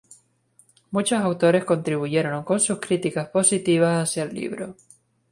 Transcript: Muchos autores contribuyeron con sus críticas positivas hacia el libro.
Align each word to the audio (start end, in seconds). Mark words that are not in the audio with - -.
Muchos 0.89 1.19
autores 1.21 1.63
contribuyeron 1.63 2.41
con 2.43 2.59
sus 2.59 2.79
críticas 2.79 3.29
positivas 3.29 4.01
hacia 4.01 4.23
el 4.23 4.33
libro. 4.33 4.75